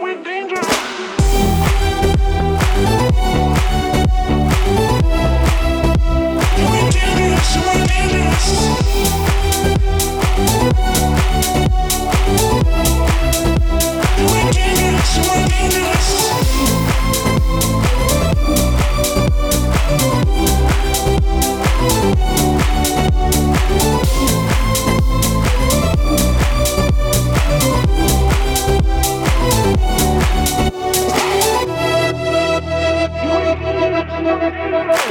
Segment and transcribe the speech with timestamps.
[0.00, 0.16] We're
[7.86, 9.29] dangerous.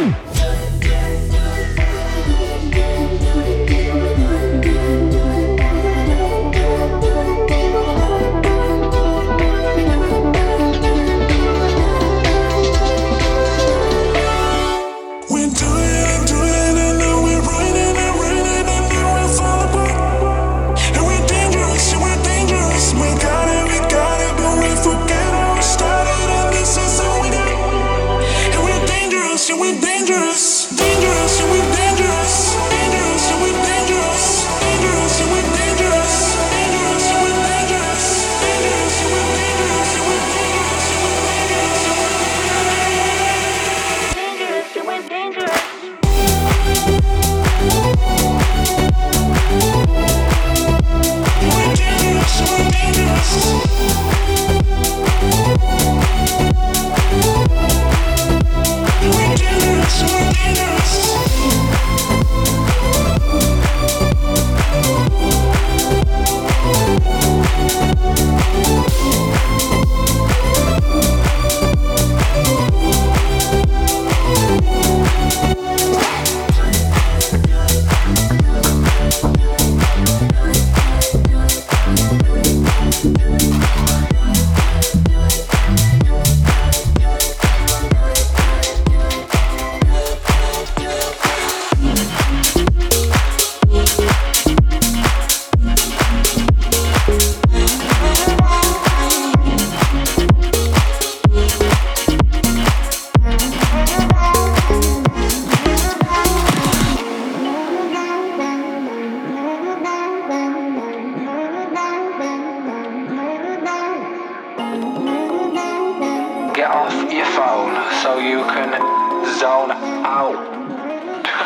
[0.01, 0.28] Ooh.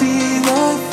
[0.00, 0.87] Oh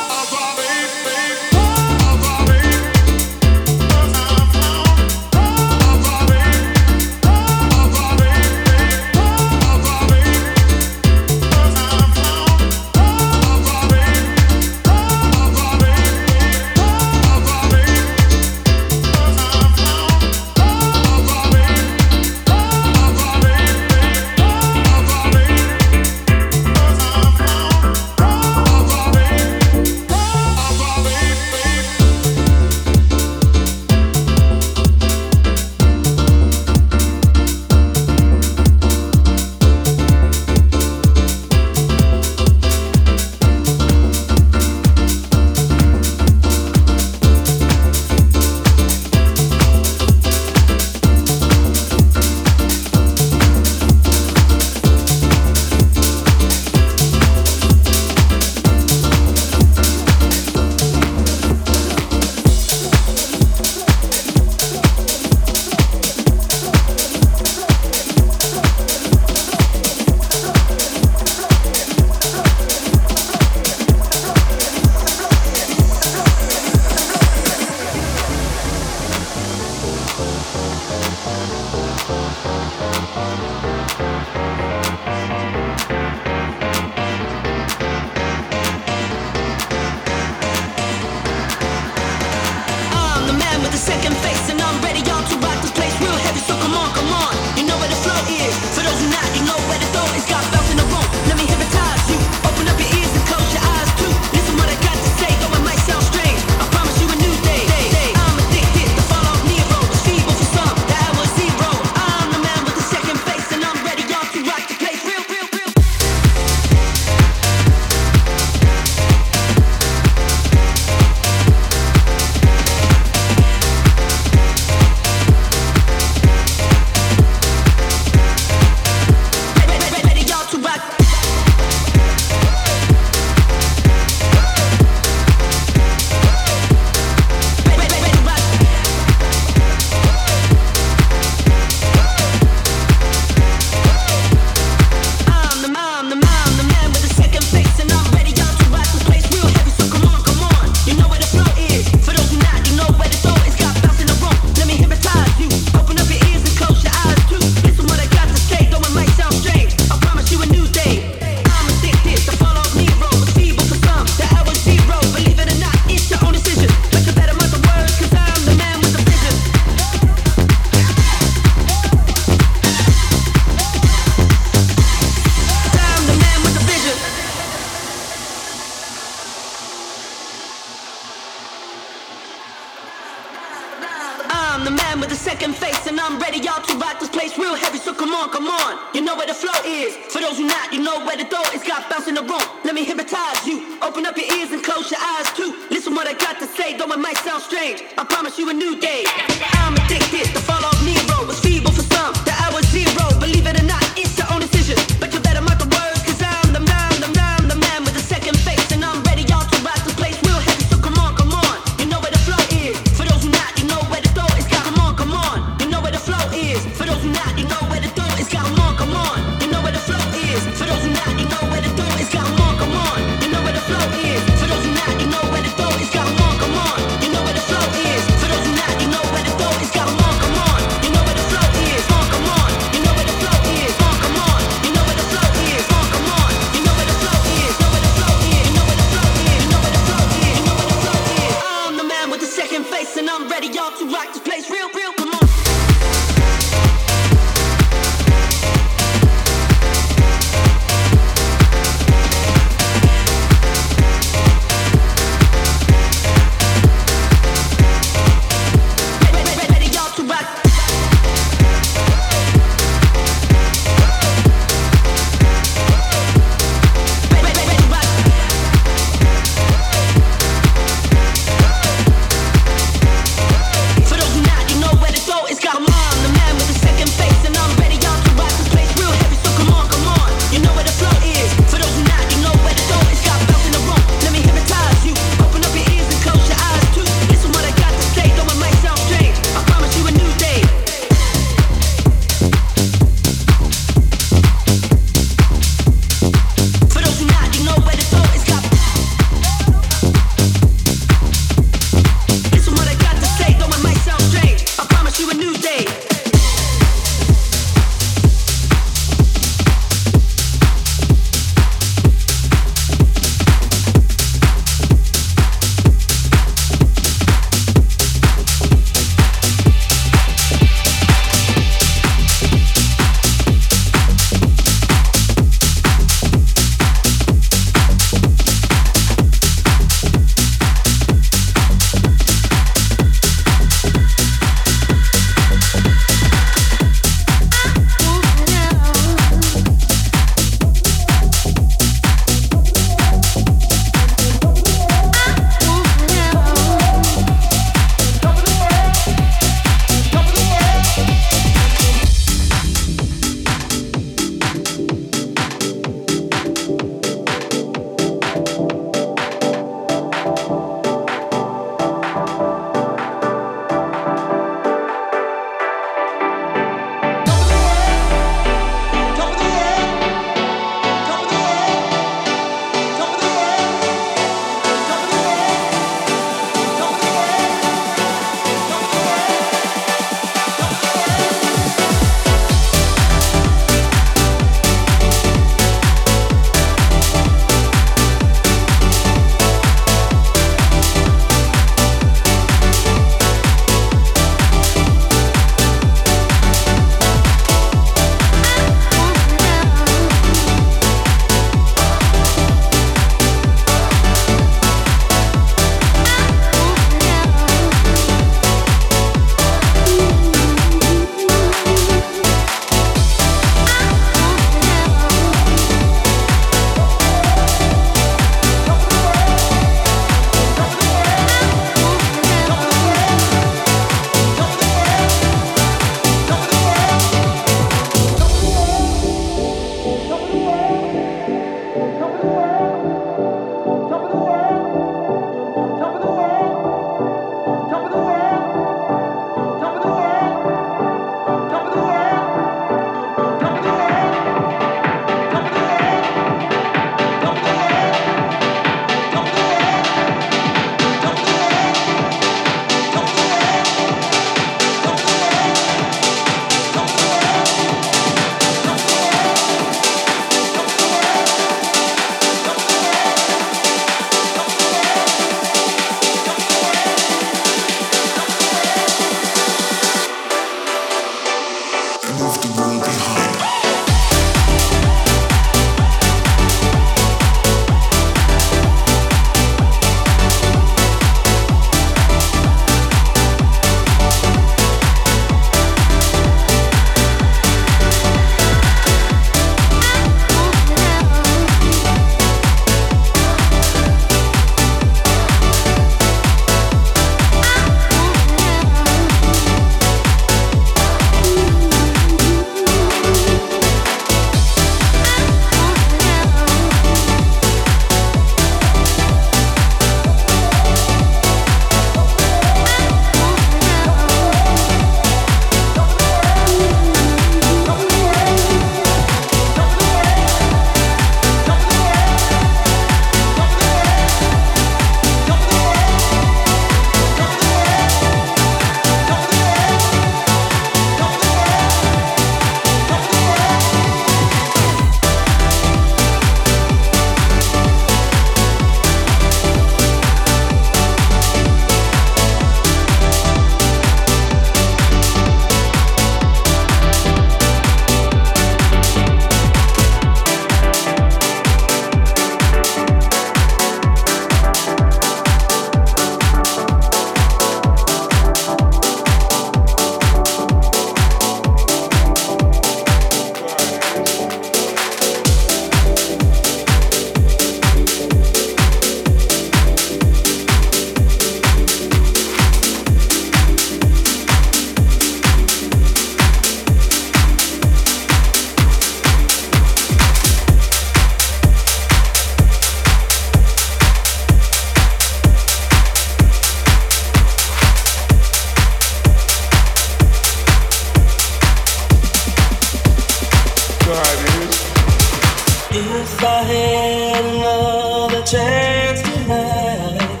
[596.44, 600.00] get another chance tonight.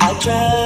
[0.00, 0.63] I tried.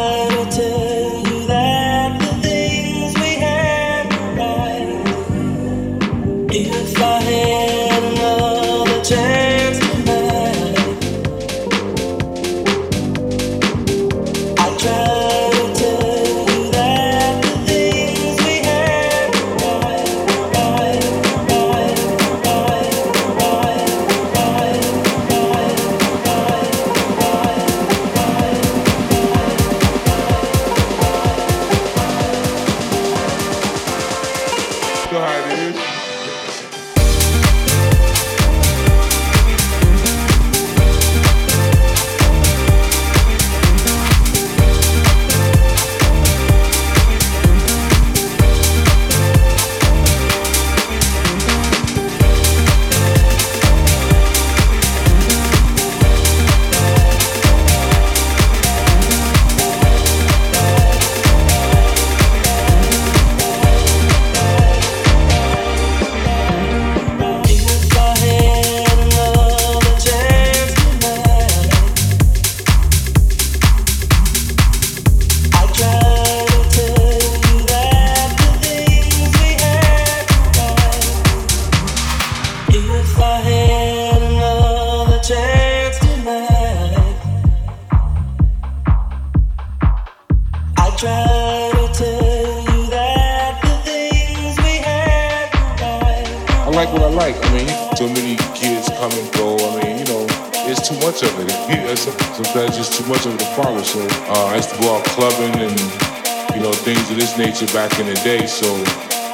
[107.39, 108.47] Nature back in the day.
[108.47, 108.67] So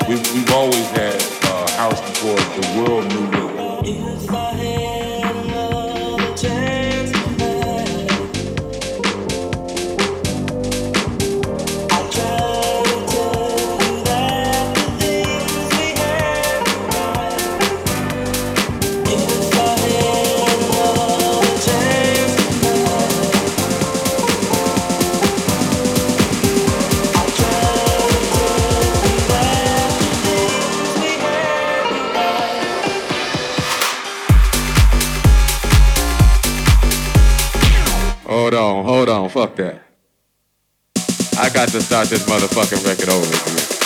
[0.09, 4.74] we've, we've always had uh, house before the world knew
[39.29, 39.83] fuck that.
[41.39, 43.84] I got to start this motherfucking record over.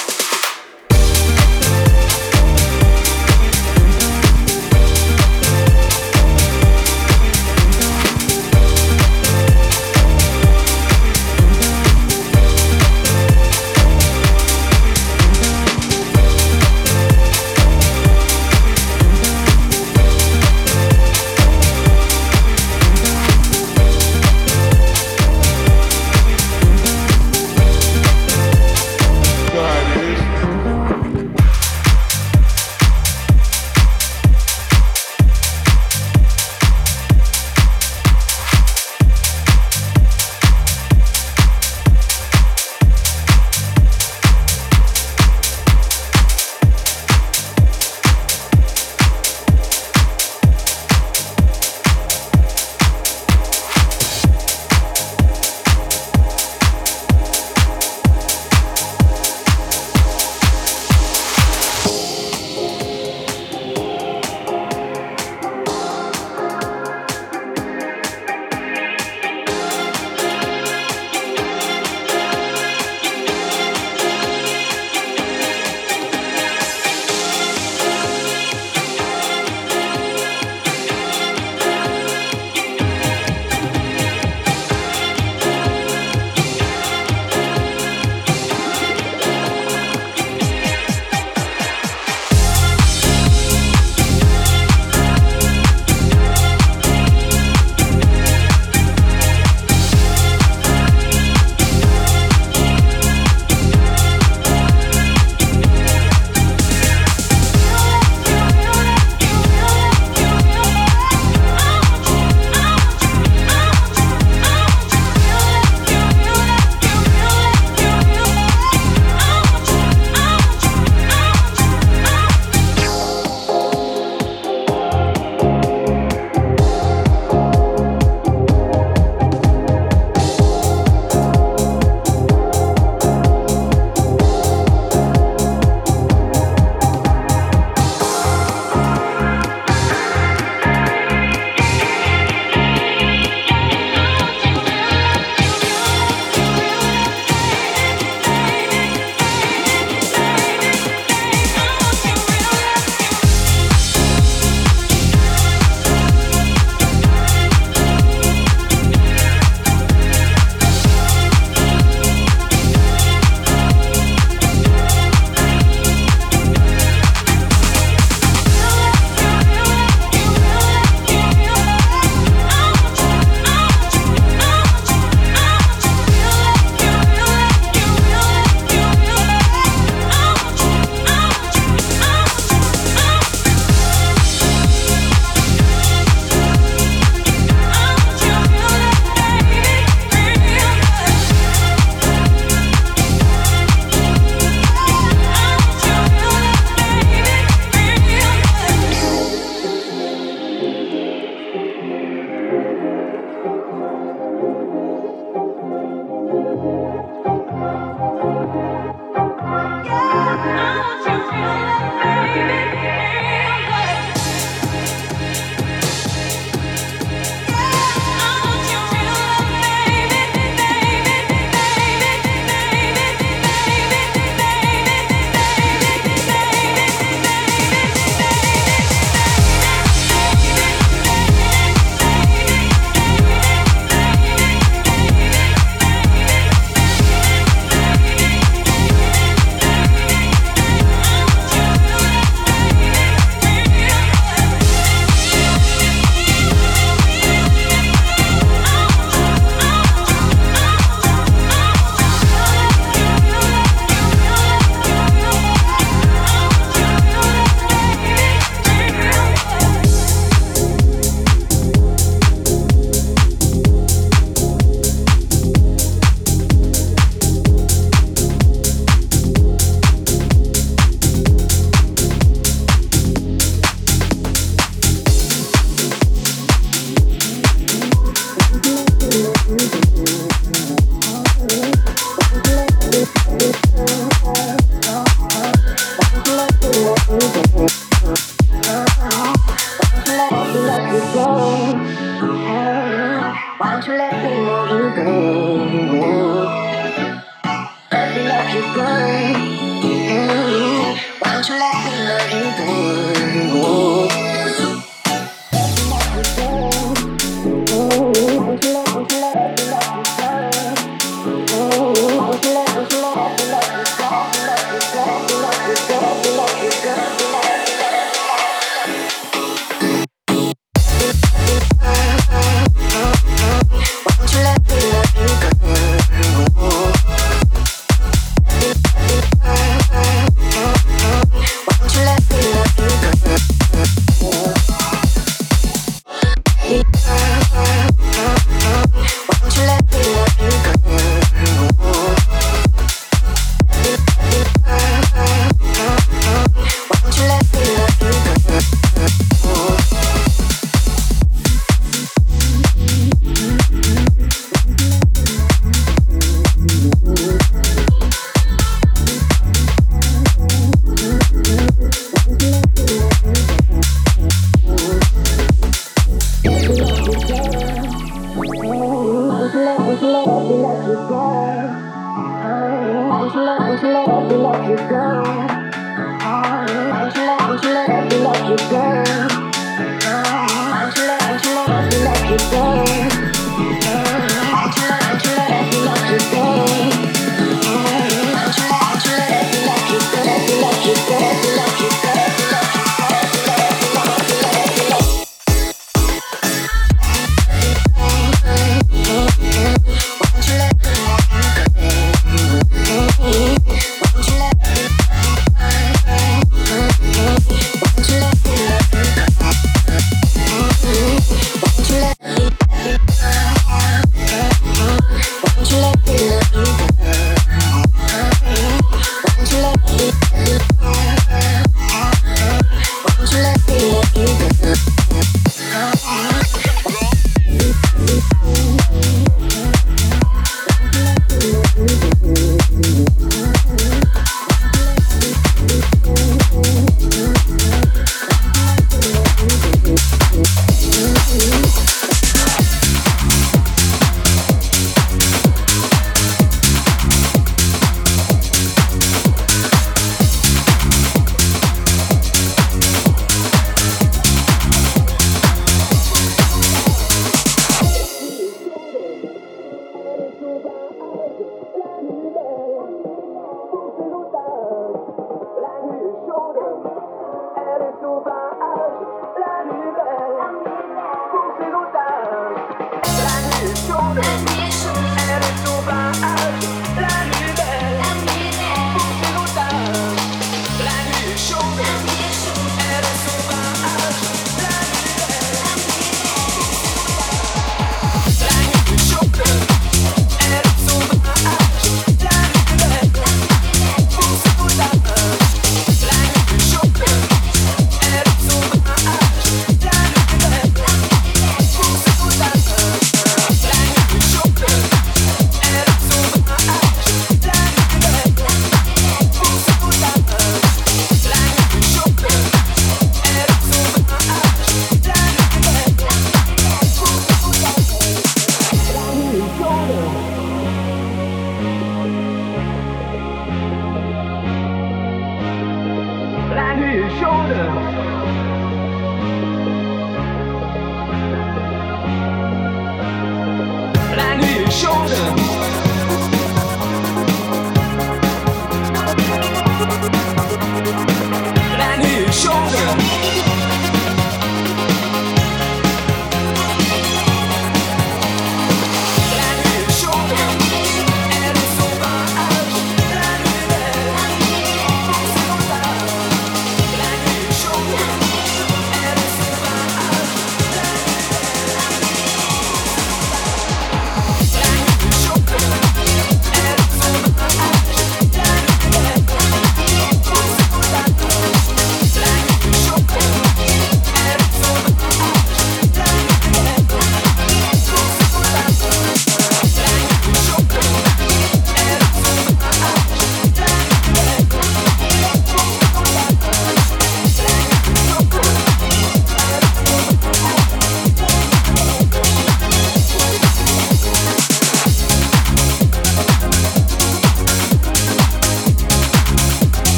[295.07, 295.38] Oh.